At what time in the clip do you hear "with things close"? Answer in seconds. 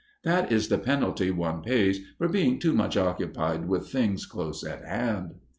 3.67-4.63